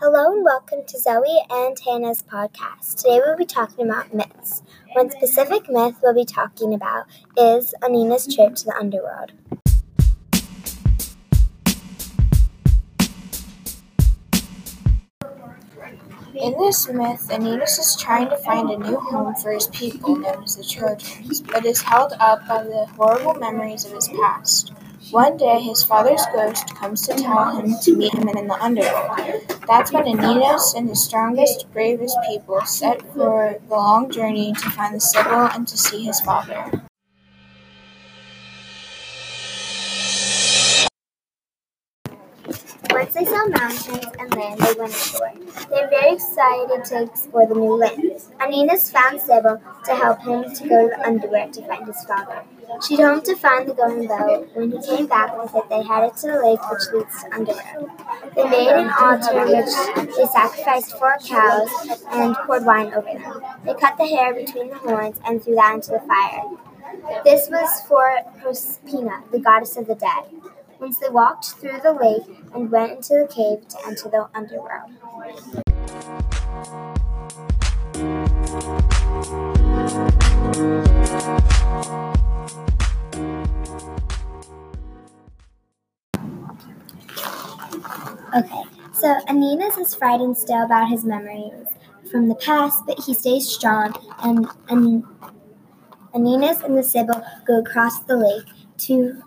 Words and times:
Hello 0.00 0.32
and 0.32 0.44
welcome 0.44 0.84
to 0.88 0.98
Zoe 0.98 1.44
and 1.48 1.78
Hannah's 1.78 2.20
podcast. 2.20 2.96
Today 2.96 3.20
we'll 3.24 3.36
be 3.36 3.46
talking 3.46 3.88
about 3.88 4.12
myths. 4.12 4.64
One 4.92 5.08
specific 5.08 5.70
myth 5.70 5.94
we'll 6.02 6.14
be 6.14 6.24
talking 6.24 6.74
about 6.74 7.06
is 7.36 7.74
Aeneas' 7.80 8.34
trip 8.34 8.56
to 8.56 8.64
the 8.64 8.76
underworld. 8.76 9.32
In 16.34 16.58
this 16.58 16.88
myth, 16.88 17.30
Aeneas 17.30 17.78
is 17.78 17.96
trying 17.96 18.28
to 18.30 18.36
find 18.38 18.70
a 18.70 18.76
new 18.76 18.98
home 18.98 19.36
for 19.36 19.52
his 19.52 19.68
people, 19.68 20.16
known 20.16 20.42
as 20.42 20.56
the 20.56 20.64
Trojans, 20.64 21.40
but 21.40 21.64
is 21.64 21.80
held 21.80 22.14
up 22.18 22.46
by 22.48 22.64
the 22.64 22.86
horrible 22.96 23.34
memories 23.34 23.84
of 23.84 23.92
his 23.92 24.08
past. 24.08 24.72
One 25.10 25.36
day, 25.36 25.60
his 25.60 25.82
father's 25.82 26.24
ghost 26.32 26.74
comes 26.74 27.06
to 27.06 27.14
tell 27.14 27.56
him 27.56 27.74
to 27.82 27.96
meet 27.96 28.14
him 28.14 28.28
in 28.28 28.48
the 28.48 28.54
underworld. 28.54 29.42
That's 29.66 29.92
when 29.92 30.06
Aeneas 30.06 30.74
and 30.74 30.88
his 30.88 31.02
strongest, 31.02 31.70
bravest 31.72 32.16
people 32.26 32.60
set 32.64 33.02
for 33.12 33.58
the 33.68 33.74
long 33.74 34.10
journey 34.10 34.52
to 34.52 34.70
find 34.70 34.94
the 34.94 35.00
Sibyl 35.00 35.48
and 35.52 35.68
to 35.68 35.76
see 35.76 36.04
his 36.04 36.20
father. 36.20 36.83
Once 42.90 43.14
they 43.14 43.24
saw 43.24 43.46
mountains 43.48 44.06
and 44.18 44.34
land, 44.34 44.60
they 44.60 44.74
went 44.74 44.92
ashore. 44.92 45.32
They 45.70 45.82
were 45.82 45.88
very 45.88 46.14
excited 46.14 46.84
to 46.84 47.02
explore 47.02 47.46
the 47.46 47.54
new 47.54 47.76
land. 47.76 48.02
Aeneas 48.40 48.90
found 48.90 49.20
Sibyl 49.20 49.60
to 49.84 49.94
help 49.94 50.20
him 50.20 50.44
to 50.54 50.68
go 50.68 50.88
to 50.88 50.96
the 50.96 51.06
underworld 51.06 51.52
to 51.54 51.66
find 51.66 51.86
his 51.86 52.04
father. 52.04 52.44
She 52.86 52.96
told 52.96 53.18
him 53.18 53.22
to 53.22 53.36
find 53.36 53.68
the 53.68 53.74
golden 53.74 54.06
bough. 54.06 54.46
When 54.54 54.72
he 54.72 54.78
came 54.78 55.06
back 55.06 55.36
with 55.40 55.54
it, 55.54 55.68
they 55.68 55.82
headed 55.82 56.16
to 56.18 56.26
the 56.28 56.38
lake 56.42 56.70
which 56.70 56.82
leads 56.92 57.22
to 57.22 57.34
underworld. 57.34 57.90
They 58.34 58.44
made 58.44 58.68
an 58.68 58.90
altar 58.90 59.44
which 59.46 60.16
they 60.16 60.26
sacrificed 60.26 60.98
four 60.98 61.16
cows 61.24 61.68
and 62.10 62.34
poured 62.46 62.64
wine 62.64 62.92
over 62.94 63.12
them. 63.12 63.42
They 63.64 63.74
cut 63.74 63.96
the 63.96 64.06
hair 64.06 64.34
between 64.34 64.70
the 64.70 64.76
horns 64.76 65.20
and 65.24 65.42
threw 65.42 65.54
that 65.56 65.74
into 65.74 65.92
the 65.92 66.00
fire. 66.00 67.22
This 67.24 67.48
was 67.50 67.82
for 67.86 68.20
Proserpina, 68.40 69.30
the 69.30 69.38
goddess 69.38 69.76
of 69.76 69.86
the 69.86 69.94
dead. 69.94 70.24
They 70.84 71.08
walked 71.08 71.46
through 71.46 71.80
the 71.82 71.92
lake 71.92 72.24
and 72.54 72.70
went 72.70 72.92
into 72.92 73.14
the 73.14 73.26
cave 73.26 73.66
to 73.68 73.86
enter 73.86 74.10
the 74.10 74.28
underworld. 74.34 74.90
Okay, 88.34 88.62
so 88.92 89.16
Aeneas' 89.26 89.78
is 89.78 89.94
frightened 89.94 90.36
still 90.36 90.64
about 90.64 90.90
his 90.90 91.02
memories 91.02 91.68
from 92.10 92.28
the 92.28 92.34
past, 92.34 92.84
but 92.86 93.00
he 93.00 93.14
stays 93.14 93.48
strong, 93.48 93.94
and, 94.22 94.46
Aeneas 96.14 96.60
and 96.60 96.76
the 96.76 96.82
Sibyl 96.82 97.24
go 97.46 97.60
across 97.60 98.00
the 98.00 98.18
lake 98.18 98.44
to 98.76 99.22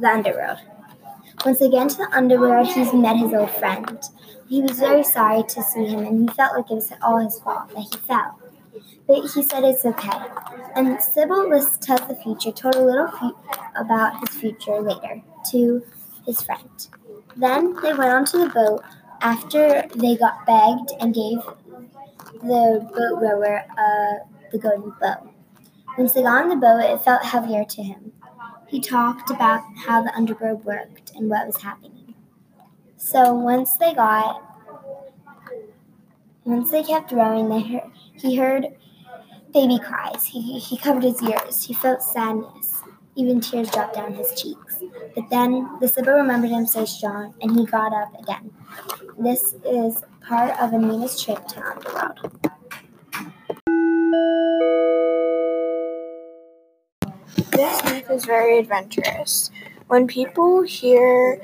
the 0.00 0.08
underworld. 0.08 0.58
Once 1.44 1.60
again 1.60 1.88
to 1.88 1.96
the 1.96 2.08
underworld, 2.12 2.68
he's 2.68 2.92
met 2.92 3.16
his 3.16 3.34
old 3.34 3.50
friend. 3.50 3.98
He 4.48 4.62
was 4.62 4.78
very 4.78 5.02
sorry 5.02 5.42
to 5.42 5.62
see 5.62 5.86
him, 5.86 6.04
and 6.04 6.28
he 6.28 6.34
felt 6.36 6.56
like 6.56 6.70
it 6.70 6.74
was 6.74 6.92
all 7.02 7.18
his 7.18 7.38
fault 7.40 7.68
that 7.70 7.80
he 7.80 7.96
fell. 8.06 8.38
But 9.08 9.22
he 9.22 9.42
said 9.42 9.64
it's 9.64 9.84
okay. 9.84 10.18
And 10.76 11.02
Sibyl 11.02 11.48
tells 11.80 12.06
the 12.06 12.18
future, 12.22 12.52
told 12.52 12.76
a 12.76 12.84
little 12.84 13.08
fe- 13.08 13.58
about 13.76 14.20
his 14.20 14.38
future 14.40 14.80
later 14.80 15.20
to 15.50 15.84
his 16.26 16.42
friend. 16.42 16.86
Then 17.36 17.74
they 17.82 17.92
went 17.92 18.12
onto 18.12 18.38
the 18.38 18.48
boat 18.48 18.82
after 19.20 19.84
they 19.96 20.16
got 20.16 20.46
begged 20.46 20.92
and 21.00 21.14
gave 21.14 21.38
the 22.42 22.88
boat 22.94 23.20
rower 23.20 23.64
uh, 23.76 24.24
the 24.52 24.58
golden 24.58 24.92
bough. 25.00 25.28
Once 25.98 26.12
they 26.12 26.22
got 26.22 26.42
on 26.42 26.48
the 26.48 26.56
boat, 26.56 26.80
it 26.80 27.02
felt 27.02 27.24
heavier 27.24 27.64
to 27.64 27.82
him. 27.82 28.12
He 28.72 28.80
talked 28.80 29.28
about 29.30 29.64
how 29.84 30.00
the 30.00 30.14
underworld 30.16 30.64
worked 30.64 31.12
and 31.14 31.28
what 31.28 31.46
was 31.46 31.60
happening. 31.60 32.14
So 32.96 33.34
once 33.34 33.76
they 33.76 33.92
got, 33.92 34.42
once 36.44 36.70
they 36.70 36.82
kept 36.82 37.12
rowing, 37.12 37.50
they 37.50 37.60
heard, 37.60 37.90
he 38.14 38.34
heard 38.34 38.68
baby 39.52 39.78
cries. 39.78 40.24
He, 40.24 40.58
he 40.58 40.78
covered 40.78 41.02
his 41.02 41.22
ears. 41.22 41.62
He 41.62 41.74
felt 41.74 42.00
sadness. 42.00 42.80
Even 43.14 43.42
tears 43.42 43.70
dropped 43.70 43.94
down 43.94 44.14
his 44.14 44.32
cheeks. 44.40 44.82
But 45.14 45.28
then 45.28 45.68
the 45.78 45.86
Sibyl 45.86 46.14
remembered 46.14 46.48
him 46.48 46.66
so 46.66 46.86
strong, 46.86 47.34
and 47.42 47.54
he 47.54 47.66
got 47.66 47.92
up 47.92 48.18
again. 48.22 48.52
This 49.18 49.54
is 49.66 50.02
part 50.26 50.58
of 50.58 50.72
Aeneas' 50.72 51.22
trip 51.22 51.46
to 51.48 51.62
Underworld. 51.62 52.42
This 57.52 57.84
myth 57.84 58.10
is 58.10 58.24
very 58.24 58.58
adventurous. 58.58 59.50
When 59.86 60.06
people 60.06 60.62
hear 60.62 61.40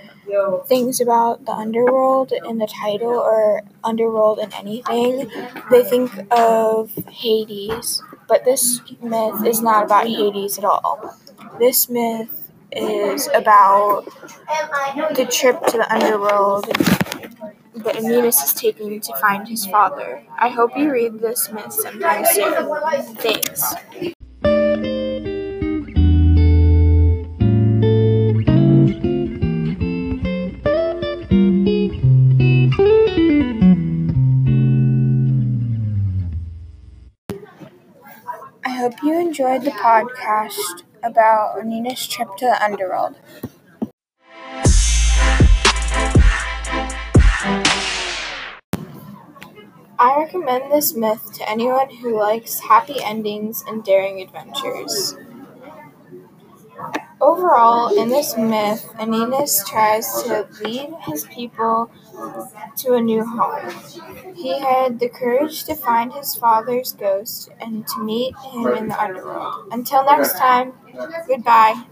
things 0.67 1.01
about 1.01 1.45
the 1.45 1.53
underworld 1.53 2.33
in 2.33 2.59
the 2.59 2.67
title 2.67 3.13
or 3.13 3.63
underworld 3.85 4.39
in 4.39 4.53
anything, 4.55 5.31
they 5.71 5.83
think 5.83 6.11
of 6.31 6.91
Hades. 7.11 8.03
But 8.27 8.45
this 8.45 8.81
myth 9.03 9.45
is 9.47 9.61
not 9.63 9.85
about 9.85 10.07
Hades 10.07 10.59
at 10.59 10.65
all. 10.65 11.17
This 11.59 11.89
myth 11.89 12.51
is 12.73 13.29
about 13.35 14.05
the 15.15 15.27
trip 15.31 15.65
to 15.67 15.79
the 15.79 15.93
underworld 15.93 16.65
that 17.85 17.97
Aeneas 17.97 18.43
is 18.43 18.53
taking 18.53 19.01
to 19.01 19.17
find 19.17 19.49
his 19.49 19.67
father. 19.67 20.23
I 20.39 20.49
hope 20.49 20.77
you 20.77 20.91
read 20.91 21.21
this 21.21 21.51
myth 21.51 21.73
sometime 21.73 22.25
soon. 22.27 23.17
Thanks. 23.17 23.75
Hope 38.79 39.03
you 39.03 39.19
enjoyed 39.19 39.63
the 39.63 39.73
podcast 39.73 40.85
about 41.03 41.67
Nina's 41.67 42.07
trip 42.07 42.29
to 42.37 42.47
the 42.47 42.65
underworld. 42.65 43.17
I 49.99 50.15
recommend 50.17 50.71
this 50.71 50.95
myth 50.95 51.33
to 51.35 51.51
anyone 51.51 51.91
who 51.97 52.17
likes 52.21 52.61
happy 52.61 53.03
endings 53.03 53.65
and 53.67 53.83
daring 53.83 54.21
adventures. 54.21 55.17
Overall, 57.21 57.97
in 57.97 58.09
this 58.11 58.37
myth, 58.37 58.89
Aeneas 59.01 59.65
tries 59.69 60.23
to 60.23 60.47
lead 60.63 60.91
his 61.07 61.25
people 61.25 61.91
to 62.77 62.95
a 62.95 63.01
new 63.01 63.25
home. 63.25 63.71
He 64.35 64.59
had 64.61 65.01
the 65.01 65.09
courage 65.09 65.65
to 65.65 65.75
find 65.75 66.13
his 66.13 66.35
father's 66.35 66.93
ghost 66.93 67.51
and 67.61 67.87
to 67.89 68.05
meet 68.05 68.35
him 68.53 68.69
in 68.69 68.89
the 68.89 69.01
underworld. 69.01 69.69
Until 69.73 70.05
next 70.05 70.39
time, 70.39 70.73
goodbye. 71.27 71.83